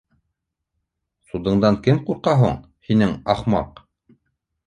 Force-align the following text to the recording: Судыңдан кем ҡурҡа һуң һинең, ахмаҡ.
Судыңдан 1.31 1.77
кем 1.87 2.01
ҡурҡа 2.09 2.33
һуң 2.41 2.57
һинең, 2.89 3.13
ахмаҡ. 3.35 3.85